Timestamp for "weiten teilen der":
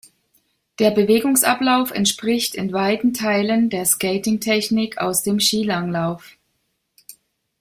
2.73-3.85